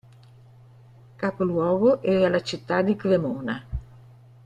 [1.17, 3.63] Capoluogo era la città di Cremona.